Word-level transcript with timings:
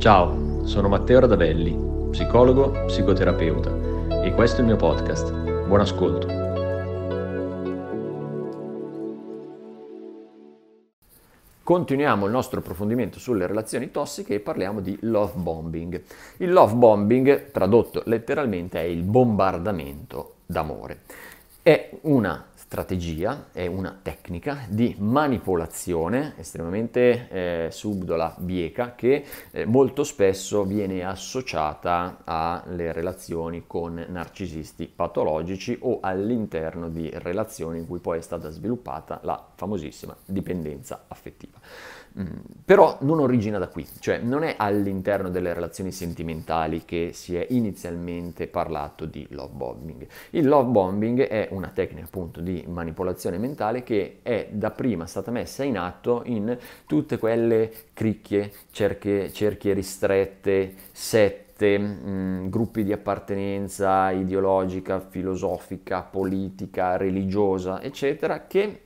Ciao, 0.00 0.64
sono 0.64 0.88
Matteo 0.88 1.20
Radavelli, 1.20 2.08
psicologo, 2.08 2.70
psicoterapeuta 2.86 4.22
e 4.24 4.32
questo 4.32 4.56
è 4.56 4.60
il 4.60 4.68
mio 4.68 4.76
podcast. 4.76 5.30
Buon 5.66 5.80
ascolto. 5.80 6.26
Continuiamo 11.62 12.24
il 12.24 12.32
nostro 12.32 12.60
approfondimento 12.60 13.18
sulle 13.18 13.46
relazioni 13.46 13.90
tossiche 13.90 14.36
e 14.36 14.40
parliamo 14.40 14.80
di 14.80 14.96
love 15.02 15.34
bombing. 15.34 16.02
Il 16.38 16.50
love 16.50 16.72
bombing, 16.72 17.50
tradotto 17.50 18.00
letteralmente, 18.06 18.80
è 18.80 18.84
il 18.84 19.02
bombardamento 19.02 20.36
d'amore. 20.46 21.00
È 21.60 21.90
una 22.04 22.46
strategia, 22.70 23.46
è 23.50 23.66
una 23.66 23.98
tecnica 24.00 24.64
di 24.68 24.94
manipolazione 24.96 26.34
estremamente 26.36 27.26
eh, 27.28 27.68
subdola, 27.72 28.36
bieca, 28.38 28.94
che 28.94 29.24
eh, 29.50 29.64
molto 29.64 30.04
spesso 30.04 30.62
viene 30.62 31.04
associata 31.04 32.18
alle 32.22 32.92
relazioni 32.92 33.64
con 33.66 34.06
narcisisti 34.08 34.86
patologici 34.86 35.76
o 35.80 35.98
all'interno 36.00 36.88
di 36.88 37.10
relazioni 37.12 37.78
in 37.78 37.88
cui 37.88 37.98
poi 37.98 38.18
è 38.18 38.22
stata 38.22 38.50
sviluppata 38.50 39.18
la 39.24 39.44
famosissima 39.56 40.16
dipendenza 40.24 41.06
affettiva. 41.08 41.58
Mm, 42.18 42.26
però 42.64 42.98
non 43.02 43.20
origina 43.20 43.58
da 43.58 43.68
qui, 43.68 43.86
cioè 44.00 44.18
non 44.18 44.42
è 44.42 44.56
all'interno 44.58 45.30
delle 45.30 45.52
relazioni 45.54 45.92
sentimentali 45.92 46.84
che 46.84 47.10
si 47.12 47.36
è 47.36 47.46
inizialmente 47.50 48.48
parlato 48.48 49.04
di 49.04 49.26
love 49.30 49.52
bombing. 49.52 50.06
Il 50.30 50.48
love 50.48 50.70
bombing 50.70 51.20
è 51.22 51.48
una 51.52 51.68
tecnica 51.68 52.06
appunto 52.06 52.40
di 52.40 52.64
manipolazione 52.66 53.38
mentale 53.38 53.84
che 53.84 54.18
è 54.22 54.48
da 54.50 54.72
prima 54.72 55.06
stata 55.06 55.30
messa 55.30 55.62
in 55.62 55.78
atto 55.78 56.22
in 56.24 56.56
tutte 56.86 57.18
quelle 57.18 57.70
cricchie, 57.92 58.52
cerchie, 58.72 59.32
cerchie 59.32 59.72
ristrette, 59.72 60.74
sette, 60.90 61.78
mh, 61.78 62.10
mm, 62.10 62.48
gruppi 62.48 62.82
di 62.82 62.92
appartenenza 62.92 64.10
ideologica, 64.10 64.98
filosofica, 64.98 66.02
politica, 66.02 66.96
religiosa, 66.96 67.80
eccetera, 67.80 68.46
che 68.48 68.80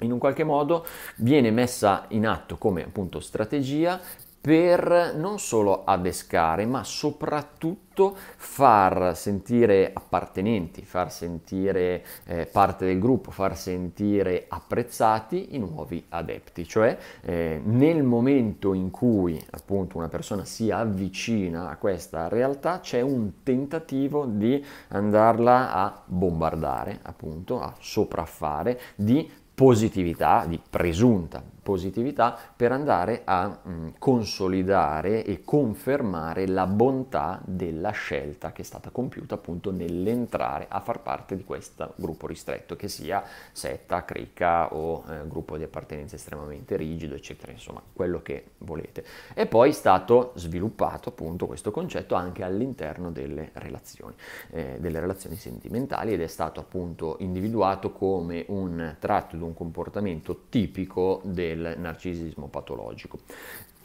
in 0.00 0.12
un 0.12 0.18
qualche 0.18 0.44
modo 0.44 0.84
viene 1.16 1.50
messa 1.50 2.04
in 2.08 2.26
atto 2.26 2.56
come 2.56 2.84
appunto 2.84 3.20
strategia 3.20 4.00
per 4.44 5.14
non 5.16 5.38
solo 5.38 5.84
adescare, 5.86 6.66
ma 6.66 6.84
soprattutto 6.84 8.14
far 8.36 9.16
sentire 9.16 9.90
appartenenti, 9.94 10.82
far 10.82 11.10
sentire 11.10 12.04
eh, 12.26 12.44
parte 12.44 12.84
del 12.84 12.98
gruppo, 12.98 13.30
far 13.30 13.56
sentire 13.56 14.44
apprezzati 14.46 15.54
i 15.54 15.58
nuovi 15.58 16.04
adepti. 16.10 16.68
Cioè 16.68 16.98
eh, 17.22 17.58
nel 17.64 18.02
momento 18.02 18.74
in 18.74 18.90
cui 18.90 19.42
appunto 19.52 19.96
una 19.96 20.08
persona 20.10 20.44
si 20.44 20.70
avvicina 20.70 21.70
a 21.70 21.76
questa 21.78 22.28
realtà 22.28 22.80
c'è 22.80 23.00
un 23.00 23.42
tentativo 23.42 24.26
di 24.26 24.62
andarla 24.88 25.72
a 25.72 26.02
bombardare, 26.04 26.98
appunto, 27.00 27.62
a 27.62 27.74
sopraffare, 27.78 28.78
di 28.94 29.26
positività, 29.54 30.44
di 30.46 30.60
presunta 30.68 31.53
positività 31.64 32.38
per 32.54 32.70
andare 32.70 33.22
a 33.24 33.48
mh, 33.48 33.70
mm, 33.70 33.88
consolidare 33.98 35.24
e 35.24 35.42
confermare 35.42 36.46
la 36.46 36.66
bontà 36.66 37.40
della 37.44 37.90
scelta 37.90 38.52
che 38.52 38.62
è 38.62 38.64
stata 38.64 38.90
compiuta 38.90 39.34
appunto 39.34 39.72
nell'entrare 39.72 40.66
a 40.68 40.78
far 40.80 41.00
parte 41.00 41.34
di 41.34 41.42
questo 41.42 41.94
gruppo 41.96 42.26
ristretto, 42.26 42.76
che 42.76 42.88
sia 42.88 43.24
setta, 43.50 44.04
cricca 44.04 44.74
o 44.74 45.02
eh, 45.08 45.26
gruppo 45.26 45.56
di 45.56 45.64
appartenenza 45.64 46.14
estremamente 46.16 46.76
rigido, 46.76 47.14
eccetera, 47.14 47.50
insomma, 47.50 47.82
quello 47.92 48.20
che 48.22 48.50
volete. 48.58 49.04
E 49.32 49.46
poi 49.46 49.70
è 49.70 49.72
stato 49.72 50.32
sviluppato 50.36 51.08
appunto 51.08 51.46
questo 51.46 51.70
concetto 51.70 52.14
anche 52.14 52.44
all'interno 52.44 53.10
delle 53.10 53.50
relazioni, 53.54 54.14
eh, 54.50 54.76
delle 54.78 55.00
relazioni 55.00 55.36
sentimentali 55.36 56.12
ed 56.12 56.20
è 56.20 56.26
stato 56.26 56.60
appunto 56.60 57.16
individuato 57.20 57.90
come 57.92 58.44
un 58.48 58.96
tratto 58.98 59.36
di 59.36 59.42
un 59.42 59.54
comportamento 59.54 60.44
tipico 60.50 61.22
del 61.24 61.53
del 61.54 61.78
narcisismo 61.78 62.48
patologico. 62.48 63.18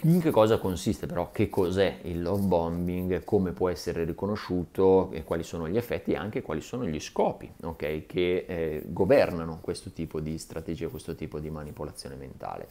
In 0.03 0.22
che 0.22 0.31
cosa 0.31 0.59
consiste 0.59 1.07
però? 1.07 1.30
Che 1.30 1.50
cos'è 1.50 1.97
il 2.03 2.22
love 2.22 2.46
bombing? 2.46 3.25
Come 3.25 3.52
può 3.52 3.68
essere 3.68 4.06
riconosciuto? 4.06 5.12
E 5.12 5.25
quali 5.25 5.44
sono 5.44 5.68
gli 5.68 5.75
effetti 5.75 6.13
e 6.13 6.16
anche 6.16 6.41
quali 6.41 6.62
sono 6.62 6.85
gli 6.85 7.02
scopi 7.02 7.52
okay, 7.63 8.06
che 8.06 8.46
eh, 8.47 8.84
governano 8.85 9.59
questo 9.59 9.91
tipo 9.91 10.22
di 10.22 10.38
strategia, 10.38 10.88
questo 10.88 11.16
tipo 11.16 11.40
di 11.40 11.50
manipolazione 11.50 12.16
mentale? 12.16 12.69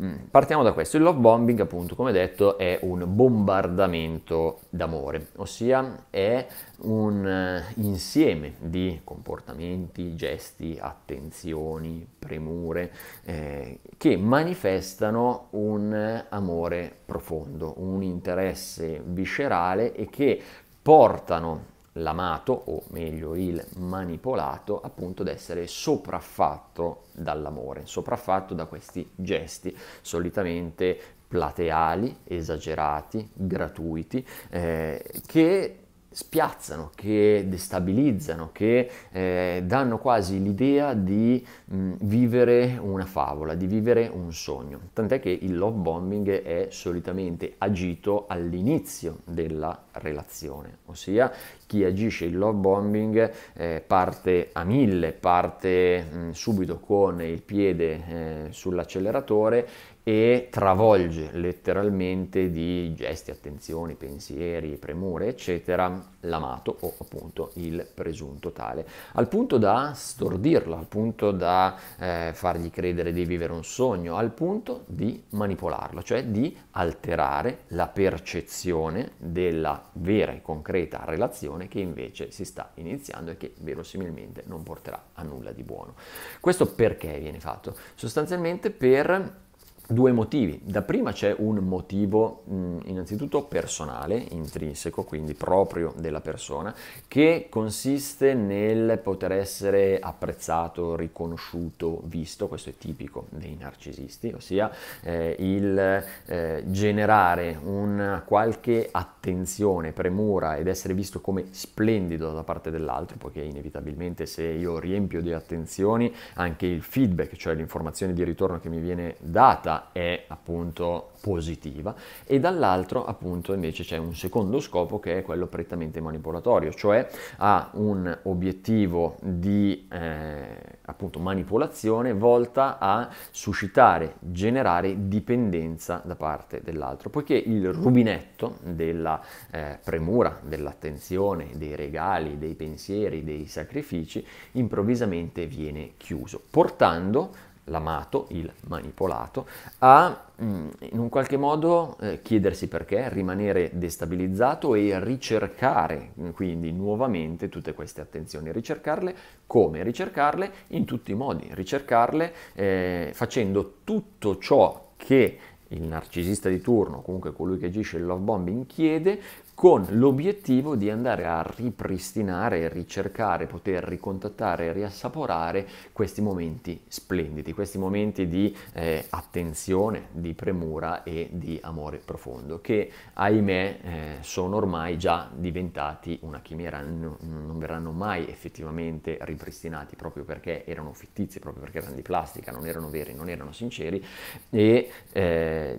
Mm, 0.00 0.14
partiamo 0.30 0.62
da 0.62 0.72
questo. 0.72 0.96
Il 0.96 1.02
love 1.02 1.18
bombing, 1.18 1.60
appunto, 1.60 1.94
come 1.94 2.12
detto, 2.12 2.56
è 2.56 2.78
un 2.80 3.04
bombardamento 3.06 4.60
d'amore, 4.70 5.32
ossia 5.36 6.06
è 6.08 6.46
un 6.78 7.62
uh, 7.76 7.80
insieme 7.82 8.54
di 8.58 9.02
comportamenti, 9.04 10.14
gesti, 10.14 10.78
attenzioni, 10.80 12.06
premure 12.18 12.92
eh, 13.24 13.80
che 13.98 14.16
manifestano 14.40 15.48
un 15.50 16.24
amore 16.30 16.96
profondo, 17.04 17.74
un 17.76 18.02
interesse 18.02 19.02
viscerale 19.04 19.92
e 19.92 20.08
che 20.08 20.40
portano 20.80 21.78
l'amato, 21.94 22.52
o 22.52 22.82
meglio 22.90 23.34
il 23.34 23.62
manipolato, 23.76 24.80
appunto 24.80 25.20
ad 25.20 25.28
essere 25.28 25.66
sopraffatto 25.66 27.02
dall'amore, 27.12 27.82
sopraffatto 27.84 28.54
da 28.54 28.64
questi 28.64 29.06
gesti 29.14 29.76
solitamente 30.00 30.98
plateali, 31.28 32.20
esagerati, 32.24 33.28
gratuiti, 33.34 34.26
eh, 34.48 35.04
che 35.26 35.78
spiazzano, 36.10 36.90
che 36.94 37.44
destabilizzano, 37.46 38.50
che 38.52 38.90
eh, 39.12 39.62
danno 39.64 39.98
quasi 39.98 40.42
l'idea 40.42 40.92
di 40.94 41.44
mh, 41.66 41.92
vivere 42.00 42.78
una 42.80 43.06
favola, 43.06 43.54
di 43.54 43.66
vivere 43.66 44.10
un 44.12 44.32
sogno. 44.32 44.80
Tant'è 44.92 45.20
che 45.20 45.30
il 45.30 45.56
love 45.56 45.78
bombing 45.78 46.42
è 46.42 46.66
solitamente 46.70 47.54
agito 47.58 48.26
all'inizio 48.28 49.18
della 49.24 49.84
relazione, 49.92 50.78
ossia 50.86 51.32
chi 51.66 51.84
agisce 51.84 52.24
il 52.24 52.36
love 52.36 52.58
bombing 52.58 53.32
eh, 53.54 53.82
parte 53.86 54.50
a 54.52 54.64
mille, 54.64 55.12
parte 55.12 56.02
mh, 56.02 56.30
subito 56.30 56.80
con 56.80 57.22
il 57.22 57.42
piede 57.42 58.02
eh, 58.06 58.46
sull'acceleratore 58.50 59.68
e 60.02 60.48
travolge 60.50 61.30
letteralmente 61.32 62.50
di 62.50 62.94
gesti, 62.94 63.30
attenzioni, 63.30 63.94
pensieri, 63.94 64.76
premure, 64.76 65.28
eccetera, 65.28 66.08
l'amato 66.20 66.76
o 66.80 66.94
appunto 66.98 67.50
il 67.54 67.86
presunto 67.92 68.50
tale, 68.50 68.86
al 69.12 69.28
punto 69.28 69.58
da 69.58 69.92
stordirlo, 69.94 70.76
al 70.76 70.86
punto 70.86 71.30
da 71.30 71.76
eh, 71.98 72.30
fargli 72.34 72.70
credere 72.70 73.12
di 73.12 73.24
vivere 73.24 73.52
un 73.52 73.64
sogno, 73.64 74.16
al 74.16 74.30
punto 74.32 74.84
di 74.86 75.22
manipolarlo, 75.30 76.02
cioè 76.02 76.24
di 76.24 76.56
alterare 76.72 77.60
la 77.68 77.86
percezione 77.86 79.12
della 79.18 79.82
vera 79.92 80.32
e 80.32 80.42
concreta 80.42 81.04
relazione 81.04 81.68
che 81.68 81.80
invece 81.80 82.30
si 82.30 82.44
sta 82.44 82.70
iniziando 82.74 83.32
e 83.32 83.36
che 83.36 83.54
verosimilmente 83.58 84.44
non 84.46 84.62
porterà 84.62 85.02
a 85.14 85.22
nulla 85.22 85.52
di 85.52 85.62
buono. 85.62 85.94
Questo 86.40 86.66
perché 86.66 87.18
viene 87.18 87.40
fatto? 87.40 87.76
Sostanzialmente 87.94 88.70
per 88.70 89.48
due 89.90 90.12
motivi. 90.12 90.60
Da 90.62 90.82
prima 90.82 91.12
c'è 91.12 91.34
un 91.36 91.56
motivo 91.56 92.42
innanzitutto 92.84 93.42
personale, 93.42 94.24
intrinseco, 94.30 95.02
quindi 95.02 95.34
proprio 95.34 95.92
della 95.96 96.20
persona, 96.20 96.74
che 97.08 97.46
consiste 97.50 98.34
nel 98.34 98.98
poter 99.02 99.32
essere 99.32 99.98
apprezzato, 99.98 100.94
riconosciuto, 100.94 102.02
visto, 102.04 102.46
questo 102.46 102.70
è 102.70 102.76
tipico 102.76 103.26
dei 103.30 103.56
narcisisti, 103.58 104.32
ossia 104.34 104.70
eh, 105.02 105.34
il 105.38 106.04
eh, 106.26 106.62
generare 106.66 107.58
una 107.62 108.22
qualche 108.24 108.88
attenzione, 108.90 109.92
premura 109.92 110.56
ed 110.56 110.68
essere 110.68 110.94
visto 110.94 111.20
come 111.20 111.46
splendido 111.50 112.32
da 112.32 112.44
parte 112.44 112.70
dell'altro, 112.70 113.16
poiché 113.16 113.40
inevitabilmente 113.40 114.26
se 114.26 114.44
io 114.44 114.78
riempio 114.78 115.20
di 115.20 115.32
attenzioni 115.32 116.14
anche 116.34 116.66
il 116.66 116.82
feedback, 116.82 117.34
cioè 117.36 117.54
l'informazione 117.54 118.12
di 118.12 118.22
ritorno 118.22 118.60
che 118.60 118.68
mi 118.68 118.78
viene 118.78 119.16
data, 119.18 119.79
è 119.92 120.24
appunto 120.28 121.10
positiva. 121.20 121.94
E 122.24 122.40
dall'altro 122.40 123.04
appunto 123.04 123.52
invece 123.52 123.84
c'è 123.84 123.96
un 123.96 124.14
secondo 124.14 124.60
scopo 124.60 124.98
che 124.98 125.18
è 125.18 125.22
quello 125.22 125.46
prettamente 125.46 126.00
manipolatorio, 126.00 126.72
cioè 126.72 127.08
ha 127.38 127.70
un 127.74 128.18
obiettivo 128.22 129.16
di 129.20 129.86
eh, 129.90 130.78
appunto 130.82 131.18
manipolazione 131.18 132.12
volta 132.12 132.78
a 132.78 133.08
suscitare, 133.30 134.14
generare 134.18 135.08
dipendenza 135.08 136.02
da 136.04 136.16
parte 136.16 136.60
dell'altro, 136.62 137.10
poiché 137.10 137.34
il 137.34 137.72
rubinetto 137.72 138.58
della 138.62 139.20
eh, 139.50 139.78
premura, 139.82 140.38
dell'attenzione, 140.42 141.50
dei 141.54 141.76
regali, 141.76 142.38
dei 142.38 142.54
pensieri, 142.54 143.24
dei 143.24 143.46
sacrifici 143.46 144.24
improvvisamente 144.52 145.46
viene 145.46 145.92
chiuso, 145.96 146.40
portando 146.50 147.48
l'amato, 147.70 148.26
il 148.30 148.52
manipolato, 148.66 149.46
a 149.78 150.24
mm, 150.42 150.68
in 150.90 150.98
un 150.98 151.08
qualche 151.08 151.36
modo 151.36 151.96
eh, 152.00 152.20
chiedersi 152.20 152.68
perché, 152.68 153.08
rimanere 153.08 153.70
destabilizzato 153.72 154.74
e 154.74 155.02
ricercare 155.02 156.12
quindi 156.34 156.72
nuovamente 156.72 157.48
tutte 157.48 157.72
queste 157.72 158.00
attenzioni. 158.00 158.52
Ricercarle 158.52 159.14
come? 159.46 159.82
Ricercarle 159.82 160.52
in 160.68 160.84
tutti 160.84 161.12
i 161.12 161.14
modi, 161.14 161.48
ricercarle 161.52 162.34
eh, 162.54 163.10
facendo 163.14 163.78
tutto 163.84 164.38
ciò 164.38 164.88
che 164.96 165.38
il 165.72 165.82
narcisista 165.82 166.48
di 166.48 166.60
turno, 166.60 167.00
comunque 167.00 167.32
colui 167.32 167.58
che 167.58 167.66
agisce 167.66 167.96
il 167.96 168.04
love 168.04 168.22
bombing, 168.22 168.66
chiede 168.66 169.20
con 169.60 169.84
l'obiettivo 169.90 170.74
di 170.74 170.88
andare 170.88 171.26
a 171.26 171.42
ripristinare, 171.42 172.70
ricercare, 172.70 173.44
poter 173.44 173.84
ricontattare 173.84 174.64
e 174.64 174.72
riassaporare 174.72 175.68
questi 175.92 176.22
momenti 176.22 176.80
splendidi, 176.88 177.52
questi 177.52 177.76
momenti 177.76 178.26
di 178.26 178.56
eh, 178.72 179.04
attenzione, 179.10 180.06
di 180.12 180.32
premura 180.32 181.02
e 181.02 181.28
di 181.30 181.58
amore 181.62 181.98
profondo, 181.98 182.62
che 182.62 182.90
ahimè 183.12 183.78
eh, 183.82 184.16
sono 184.22 184.56
ormai 184.56 184.96
già 184.96 185.28
diventati 185.30 186.18
una 186.22 186.40
chimera, 186.40 186.80
non, 186.80 187.18
non 187.20 187.58
verranno 187.58 187.90
mai 187.90 188.30
effettivamente 188.30 189.18
ripristinati 189.20 189.94
proprio 189.94 190.24
perché 190.24 190.64
erano 190.64 190.94
fittizi, 190.94 191.38
proprio 191.38 191.64
perché 191.64 191.80
erano 191.80 191.96
di 191.96 192.02
plastica, 192.02 192.50
non 192.50 192.66
erano 192.66 192.88
veri, 192.88 193.12
non 193.12 193.28
erano 193.28 193.52
sinceri 193.52 194.02
e 194.48 194.90
eh, 195.12 195.78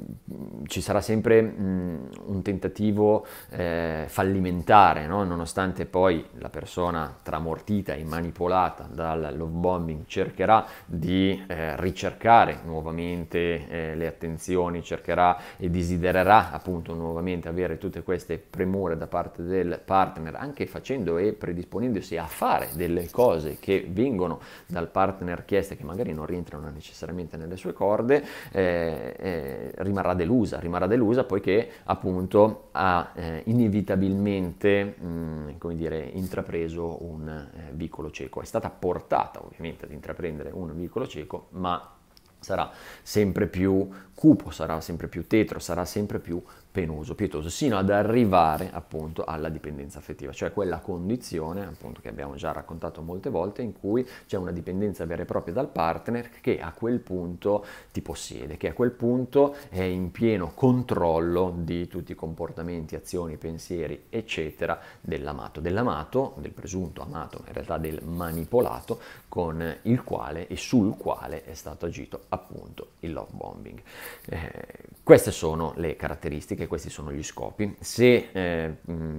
ci 0.67 0.81
sarà 0.81 1.01
sempre 1.01 1.41
mh, 1.41 2.09
un 2.25 2.41
tentativo 2.43 3.25
eh, 3.71 4.05
fallimentare, 4.07 5.07
no? 5.07 5.23
nonostante 5.23 5.85
poi 5.85 6.25
la 6.39 6.49
persona 6.49 7.15
tramortita 7.21 7.93
e 7.93 8.03
manipolata 8.03 8.87
dal 8.91 9.33
love 9.35 9.51
bombing 9.51 10.03
cercherà 10.07 10.65
di 10.85 11.41
eh, 11.47 11.79
ricercare 11.79 12.59
nuovamente 12.65 13.67
eh, 13.67 13.95
le 13.95 14.07
attenzioni, 14.07 14.83
cercherà 14.83 15.37
e 15.57 15.69
desidererà 15.69 16.51
appunto 16.51 16.93
nuovamente 16.93 17.47
avere 17.47 17.77
tutte 17.77 18.03
queste 18.03 18.37
premure 18.37 18.97
da 18.97 19.07
parte 19.07 19.43
del 19.43 19.79
partner, 19.83 20.35
anche 20.35 20.65
facendo 20.65 21.17
e 21.17 21.33
predisponendosi 21.33 22.17
a 22.17 22.25
fare 22.25 22.69
delle 22.73 23.09
cose 23.09 23.57
che 23.59 23.87
vengono 23.89 24.41
dal 24.65 24.89
partner 24.89 25.45
chieste 25.45 25.77
che 25.77 25.83
magari 25.83 26.13
non 26.13 26.25
rientrano 26.25 26.69
necessariamente 26.69 27.37
nelle 27.37 27.55
sue 27.55 27.73
corde, 27.73 28.23
eh, 28.51 29.15
eh, 29.17 29.71
rimarrà 29.77 30.13
delusa, 30.13 30.59
rimarrà 30.59 30.87
delusa 30.87 31.23
poiché 31.23 31.69
appunto 31.85 32.69
ha 32.71 33.11
eh, 33.15 33.43
inevitabilmente 33.61 34.95
mh, 34.97 35.05
mm, 35.05 35.71
dire, 35.73 36.09
intrapreso 36.13 37.03
un 37.03 37.27
eh, 37.29 37.71
vicolo 37.73 38.11
cieco. 38.11 38.41
È 38.41 38.45
stata 38.45 38.69
portata 38.69 39.43
ovviamente 39.43 39.85
ad 39.85 39.91
intraprendere 39.91 40.51
un 40.51 40.75
vicolo 40.75 41.07
cieco, 41.07 41.47
ma 41.51 41.95
sarà 42.39 42.71
sempre 43.03 43.47
più 43.47 43.87
cupo, 44.13 44.49
sarà 44.49 44.81
sempre 44.81 45.07
più 45.07 45.27
tetro, 45.27 45.59
sarà 45.59 45.85
sempre 45.85 46.19
più 46.19 46.41
penoso, 46.71 47.15
pietoso, 47.15 47.49
sino 47.49 47.77
ad 47.77 47.89
arrivare 47.89 48.69
appunto 48.71 49.25
alla 49.25 49.49
dipendenza 49.49 49.99
affettiva, 49.99 50.31
cioè 50.31 50.53
quella 50.53 50.79
condizione 50.79 51.65
appunto 51.65 51.99
che 51.99 52.07
abbiamo 52.07 52.35
già 52.35 52.51
raccontato 52.51 53.01
molte 53.01 53.29
volte 53.29 53.61
in 53.61 53.73
cui 53.73 54.07
c'è 54.25 54.37
una 54.37 54.51
dipendenza 54.51 55.05
vera 55.05 55.23
e 55.23 55.25
propria 55.25 55.53
dal 55.53 55.67
partner 55.67 56.29
che 56.39 56.61
a 56.61 56.71
quel 56.71 56.99
punto 56.99 57.65
ti 57.91 58.01
possiede, 58.01 58.55
che 58.55 58.69
a 58.69 58.73
quel 58.73 58.91
punto 58.91 59.55
è 59.69 59.81
in 59.81 60.11
pieno 60.11 60.51
controllo 60.53 61.53
di 61.57 61.87
tutti 61.87 62.13
i 62.13 62.15
comportamenti, 62.15 62.95
azioni, 62.95 63.35
pensieri, 63.35 64.05
eccetera 64.09 64.79
dell'amato, 65.01 65.59
dell'amato, 65.59 66.35
del 66.37 66.51
presunto 66.51 67.01
amato, 67.01 67.43
in 67.45 67.53
realtà 67.53 67.77
del 67.77 68.01
manipolato 68.03 68.99
con 69.27 69.77
il 69.83 70.03
quale 70.03 70.47
e 70.47 70.55
sul 70.55 70.95
quale 70.95 71.43
è 71.43 71.53
stato 71.53 71.85
agito 71.85 72.25
appunto 72.29 72.91
il 72.99 73.11
love 73.11 73.31
bombing. 73.31 73.81
Eh, 74.25 74.89
queste 75.03 75.31
sono 75.31 75.73
le 75.75 75.95
caratteristiche, 75.95 76.60
questi 76.67 76.89
sono 76.89 77.11
gli 77.11 77.23
scopi. 77.23 77.75
Se 77.79 78.29
eh, 78.31 78.75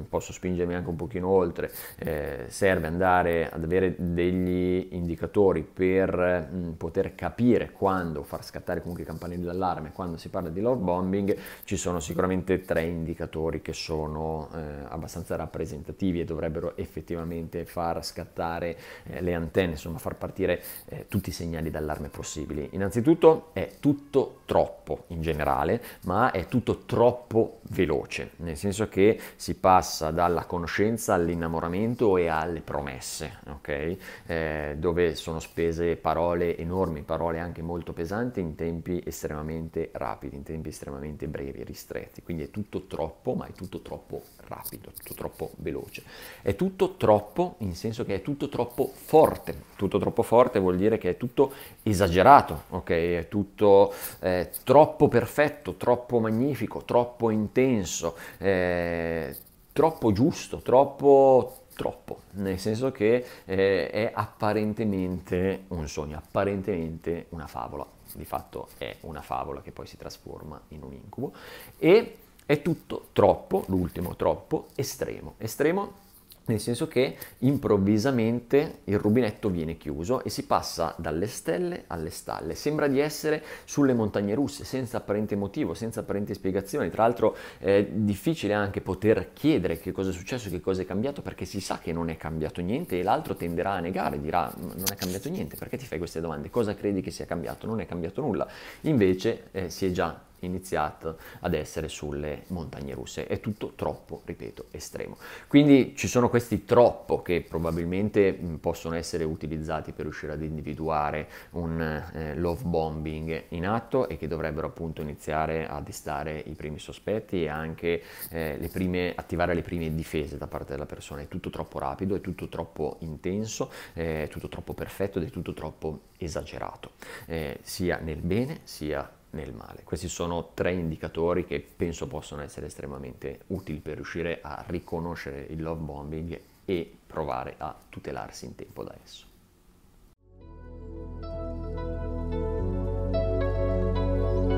posso 0.09 0.33
spingermi 0.33 0.75
anche 0.75 0.89
un 0.89 0.97
pochino 0.97 1.29
oltre, 1.29 1.71
eh, 1.99 2.45
serve 2.49 2.87
andare 2.87 3.51
ad 3.51 3.63
avere 3.63 3.95
degli 3.99 4.89
indicatori 4.93 5.63
per 5.63 6.49
mh, 6.51 6.75
poter 6.77 7.15
capire 7.15 7.73
quando 7.73 8.23
far 8.23 8.45
scattare 8.45 8.81
comunque 8.81 9.03
i 9.05 9.07
campanelli 9.07 9.45
d'allarme 9.45 9.93
quando 9.93 10.17
si 10.17 10.29
parla 10.29 10.49
di 10.49 10.61
love 10.61 10.83
bombing, 10.83 11.37
ci 11.65 11.77
sono 11.77 12.01
sicuramente 12.01 12.61
tre 12.63 12.83
indicatori 12.83 13.63
che 13.63 13.73
sono 13.73 14.49
eh, 14.55 14.59
abbastanza 14.89 15.37
rappresentativi 15.37 16.21
e 16.21 16.25
dovrebbero 16.25 16.77
effettivamente 16.77 17.65
far 17.65 18.05
scattare 18.05 18.77
eh, 19.05 19.21
le 19.21 19.35
antenne, 19.35 19.73
insomma 19.73 19.99
far 19.99 20.17
partire 20.17 20.63
eh, 20.87 21.07
tutti 21.09 21.31
i 21.31 21.33
segnali 21.33 21.71
d'allarme 21.71 22.09
possibili. 22.09 22.69
Innanzitutto 22.73 23.51
è 23.53 23.73
tutto 23.81 24.41
troppo 24.45 25.05
in 25.09 25.21
generale, 25.23 25.83
ma 26.05 26.31
è 26.31 26.47
tutto 26.47 26.81
troppo 26.85 27.32
veloce, 27.71 28.33
nel 28.37 28.57
senso 28.57 28.89
che 28.89 29.19
si 29.37 29.55
passa 29.55 30.11
dalla 30.11 30.45
conoscenza 30.45 31.15
all'innamoramento 31.15 32.17
e 32.17 32.29
alle 32.29 32.61
promesse, 32.61 33.39
ok? 33.49 33.97
Eh, 34.27 34.77
dove 34.79 35.15
sono 35.15 35.41
spese 35.41 35.97
parole 35.97 36.57
enormi, 36.57 37.03
parole 37.03 37.39
anche 37.39 37.63
molto 37.63 37.93
pesanti 37.93 38.41
in 38.41 38.55
tempi 38.55 39.03
estremamente 39.05 39.91
rapidi, 39.93 40.37
in 40.37 40.43
tempi 40.43 40.69
estremamente 40.69 41.27
brevi, 41.27 41.65
ristretti. 41.65 42.23
Quindi 42.23 42.45
è 42.45 42.51
tutto 42.51 42.87
troppo, 42.87 43.35
ma 43.35 43.47
è 43.47 43.53
tutto 43.53 43.81
troppo 43.81 44.23
rapido, 44.49 44.91
tutto 44.91 45.15
troppo 45.15 45.51
veloce. 45.57 46.03
È 46.43 46.55
tutto 46.55 46.97
troppo, 46.97 47.57
in 47.59 47.75
senso 47.75 48.05
che 48.05 48.17
è 48.17 48.23
tutto 48.23 48.49
troppo 48.49 48.91
forte. 48.93 49.71
Tutto 49.77 49.99
troppo 49.99 50.23
forte 50.23 50.59
vuol 50.59 50.77
dire 50.77 50.99
che 50.99 51.11
è 51.11 51.17
tutto 51.17 51.53
esagerato, 51.83 52.65
ok? 52.71 52.91
È 52.91 53.27
tutto 53.29 53.93
eh, 54.21 54.51
troppo 54.65 55.09
perfetto, 55.09 55.75
troppo 55.75 56.21
magnifico, 56.21 56.85
troppo 56.85 57.22
intenso, 57.31 58.17
eh, 58.39 59.37
troppo 59.73 60.13
giusto, 60.13 60.59
troppo 60.59 61.57
troppo, 61.75 62.21
nel 62.33 62.59
senso 62.59 62.93
che 62.93 63.25
eh, 63.45 63.91
è 63.91 64.11
apparentemente 64.15 65.65
un 65.69 65.89
sogno, 65.89 66.19
apparentemente 66.19 67.27
una 67.31 67.47
favola, 67.47 67.87
di 68.15 68.25
fatto 68.25 68.69
è 68.79 68.97
una 69.01 69.23
favola 69.23 69.63
che 69.63 69.73
poi 69.73 69.87
si 69.87 69.97
trasforma 69.97 70.61
in 70.69 70.83
un 70.83 70.93
incubo 70.93 71.33
e 71.79 72.19
è 72.45 72.61
tutto 72.61 73.07
troppo, 73.13 73.65
l'ultimo 73.69 74.17
troppo, 74.17 74.67
estremo. 74.75 75.35
Estremo 75.39 76.02
nel 76.47 76.61
senso 76.61 76.89
che 76.89 77.17
improvvisamente 77.39 78.81
il 78.85 78.99
rubinetto 78.99 79.49
viene 79.49 79.77
chiuso 79.77 80.23
e 80.25 80.31
si 80.31 80.45
passa 80.45 80.95
dalle 80.99 81.27
stelle 81.27 81.85
alle 81.87 82.11
stalle. 82.11 82.55
Sembra 82.55 82.89
di 82.89 82.99
essere 82.99 83.43
sulle 83.65 83.95
montagne 83.95 84.35
russe, 84.35 84.65
senza 84.65 84.99
apparente 84.99 85.37
motivo, 85.37 85.75
senza 85.75 86.01
apparenti 86.01 86.35
spiegazioni. 86.35 86.91
Tra 86.91 87.03
l'altro 87.03 87.37
è 87.59 87.87
difficile 87.91 88.55
anche 88.55 88.81
poter 88.81 89.33
chiedere 89.33 89.79
che 89.79 89.93
cosa 89.93 90.11
è 90.11 90.13
successo, 90.13 90.51
che 90.51 90.61
cosa 90.61 90.83
è 90.83 90.85
cambiato, 90.85 91.23
perché 91.23 91.45
si 91.45 91.61
sa 91.61 91.79
che 91.79 91.93
non 91.93 92.09
è 92.09 92.17
cambiato 92.17 92.61
niente 92.61 92.99
e 92.99 93.03
l'altro 93.03 93.35
tenderà 93.35 93.73
a 93.73 93.81
negare, 93.81 94.21
dirà 94.21 94.53
non 94.57 94.85
è 94.91 94.95
cambiato 94.97 95.29
niente, 95.29 95.57
perché 95.57 95.77
ti 95.77 95.87
fai 95.87 95.99
queste 95.99 96.21
domande? 96.21 96.51
Cosa 96.51 96.75
credi 96.75 97.01
che 97.01 97.11
sia 97.11 97.25
cambiato? 97.25 97.67
Non 97.67 97.81
è 97.81 97.87
cambiato 97.87 98.21
nulla. 98.21 98.49
Invece 98.83 99.49
eh, 99.53 99.71
si 99.71 99.87
è 99.87 99.91
già 99.91 100.31
iniziato 100.47 101.19
ad 101.41 101.55
essere 101.55 101.89
sulle 101.89 102.45
montagne 102.49 102.95
russe. 102.95 103.27
È 103.27 103.41
tutto 103.41 103.73
troppo, 103.75 104.23
ripeto, 104.25 104.67
estremo. 104.71 105.17
Quindi 105.49 105.95
ci 105.97 106.09
sono 106.09 106.29
questi 106.29 106.65
troppo 106.65 107.23
che 107.23 107.45
probabilmente 107.47 108.33
possono 108.61 108.95
essere 108.95 109.25
utilizzati 109.25 109.93
per 109.93 110.05
riuscire 110.05 110.33
ad 110.33 110.43
individuare 110.43 111.29
un 111.51 111.81
eh, 111.81 112.37
love 112.37 112.63
bombing 112.65 113.45
in 113.49 113.67
atto 113.67 114.09
e 114.09 114.17
che 114.17 114.29
dovrebbero 114.29 114.67
appunto 114.67 115.03
iniziare 115.03 115.67
a 115.67 115.81
destare 115.81 116.43
i 116.47 116.55
primi 116.55 116.79
sospetti 116.79 117.43
e 117.43 117.49
anche 117.49 118.03
eh, 118.31 118.57
le 118.59 118.69
prime, 118.69 119.13
attivare 119.15 119.55
le 119.55 119.63
prime 119.63 119.95
difese 119.95 120.39
da 120.39 120.47
parte 120.47 120.73
della 120.73 120.87
persona. 120.87 121.23
È 121.23 121.29
tutto 121.29 121.51
troppo 121.51 121.79
rapido, 121.79 122.15
è 122.15 122.21
tutto 122.21 122.49
troppo 122.49 122.97
intenso, 123.01 123.71
è 123.93 124.29
tutto 124.31 124.49
troppo 124.49 124.75
perfetto 124.75 125.19
ed 125.19 125.27
è 125.27 125.31
tutto 125.31 125.53
troppo 125.53 126.01
esagerato, 126.19 126.93
eh, 127.27 127.59
sia 127.63 127.99
nel 127.99 128.21
bene 128.21 128.61
sia 128.65 129.11
nel 129.33 129.53
male. 129.53 129.83
Questi 129.85 130.09
sono 130.09 130.51
tre 130.55 130.73
indicatori 130.73 131.45
che 131.45 131.61
penso 131.61 132.07
possono 132.07 132.43
essere 132.43 132.67
estremamente 132.67 133.41
utili 133.49 133.79
per 133.79 133.97
riuscire 133.97 134.41
a 134.43 134.65
riconoscere 134.67 135.47
il 135.51 135.63
love 135.63 135.81
bombing 135.81 136.41
e 136.65 136.93
provare 137.07 137.55
a 137.59 137.75
tutelarsi 137.89 138.47
in 138.47 138.55
tempo 138.55 138.85
da 138.85 138.95
esso. 139.03 139.31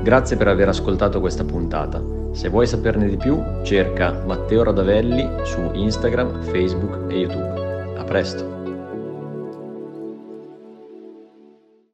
Grazie 0.03 0.37
per 0.37 0.47
aver 0.47 0.67
ascoltato 0.67 1.19
questa 1.19 1.43
puntata. 1.43 1.99
Se 2.31 2.49
vuoi 2.49 2.67
saperne 2.67 3.07
di 3.07 3.17
più, 3.17 3.41
cerca 3.63 4.11
Matteo 4.23 4.63
Radavelli 4.63 5.45
su 5.45 5.71
Instagram, 5.73 6.43
Facebook 6.43 7.11
e 7.11 7.17
YouTube. 7.17 7.97
A 7.97 8.03
presto! 8.03 8.54